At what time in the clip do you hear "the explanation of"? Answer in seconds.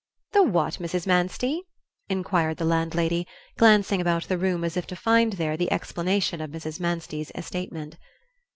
5.55-6.49